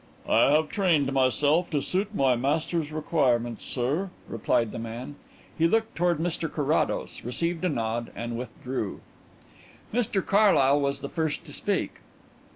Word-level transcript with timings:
"I 0.27 0.49
have 0.53 0.69
trained 0.69 1.13
myself 1.13 1.69
to 1.69 1.79
suit 1.79 2.15
my 2.15 2.35
master's 2.35 2.91
requirements, 2.91 3.63
sir," 3.63 4.09
replied 4.27 4.71
the 4.71 4.79
man. 4.79 5.13
He 5.55 5.67
looked 5.67 5.95
towards 5.95 6.19
Mr 6.19 6.51
Carrados, 6.51 7.21
received 7.23 7.63
a 7.63 7.69
nod 7.69 8.11
and 8.15 8.35
withdrew. 8.35 9.01
Mr 9.93 10.25
Carlyle 10.25 10.81
was 10.81 11.01
the 11.01 11.07
first 11.09 11.43
to 11.43 11.53
speak. 11.53 11.99